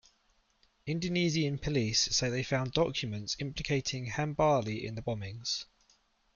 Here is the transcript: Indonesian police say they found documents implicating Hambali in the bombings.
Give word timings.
Indonesian 0.87 1.59
police 1.59 2.01
say 2.01 2.31
they 2.31 2.41
found 2.41 2.73
documents 2.73 3.35
implicating 3.39 4.07
Hambali 4.07 4.83
in 4.83 4.95
the 4.95 5.03
bombings. 5.03 5.65